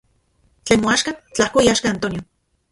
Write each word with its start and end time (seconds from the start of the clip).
Tlen 0.65 0.81
moaxka, 0.85 1.11
tlajko 1.35 1.59
iaxka 1.67 1.87
Antonio. 1.93 2.21